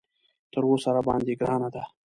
[0.51, 1.83] تر اوسه راباندې ګرانه ده.